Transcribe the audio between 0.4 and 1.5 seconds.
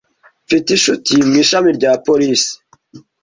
Mfite inshuti mu